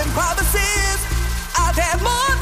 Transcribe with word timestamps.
and 0.00 0.10
promises. 0.12 0.98
I've 1.56 1.76
had 1.76 2.00
more. 2.02 2.37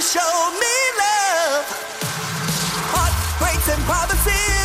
Show 0.00 0.50
me 0.58 0.76
love, 0.96 1.66
heartbreaks 2.90 3.68
and 3.68 3.82
promises. 3.84 4.59